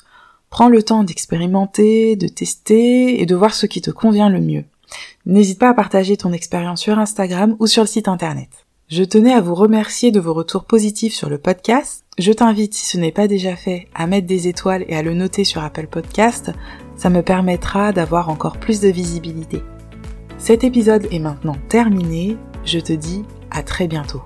Prends 0.49 0.69
le 0.69 0.83
temps 0.83 1.03
d'expérimenter, 1.03 2.15
de 2.15 2.27
tester 2.27 3.21
et 3.21 3.25
de 3.25 3.35
voir 3.35 3.53
ce 3.53 3.65
qui 3.65 3.81
te 3.81 3.91
convient 3.91 4.29
le 4.29 4.41
mieux. 4.41 4.65
N'hésite 5.25 5.59
pas 5.59 5.69
à 5.69 5.73
partager 5.73 6.17
ton 6.17 6.33
expérience 6.33 6.81
sur 6.81 6.97
Instagram 6.97 7.55
ou 7.59 7.67
sur 7.67 7.83
le 7.83 7.87
site 7.87 8.07
internet. 8.07 8.49
Je 8.89 9.03
tenais 9.03 9.33
à 9.33 9.41
vous 9.41 9.53
remercier 9.53 10.11
de 10.11 10.19
vos 10.19 10.33
retours 10.33 10.65
positifs 10.65 11.13
sur 11.13 11.29
le 11.29 11.37
podcast. 11.37 12.03
Je 12.17 12.31
t'invite, 12.31 12.73
si 12.73 12.87
ce 12.87 12.97
n'est 12.97 13.11
pas 13.11 13.27
déjà 13.27 13.55
fait, 13.55 13.87
à 13.93 14.07
mettre 14.07 14.25
des 14.25 14.47
étoiles 14.47 14.83
et 14.87 14.95
à 14.95 15.03
le 15.03 15.13
noter 15.13 15.43
sur 15.43 15.63
Apple 15.63 15.87
Podcast. 15.87 16.51
Ça 16.95 17.11
me 17.11 17.21
permettra 17.21 17.93
d'avoir 17.93 18.29
encore 18.29 18.57
plus 18.57 18.81
de 18.81 18.89
visibilité. 18.89 19.61
Cet 20.39 20.63
épisode 20.63 21.07
est 21.11 21.19
maintenant 21.19 21.55
terminé. 21.69 22.35
Je 22.65 22.79
te 22.79 22.93
dis 22.93 23.23
à 23.51 23.61
très 23.61 23.87
bientôt. 23.87 24.23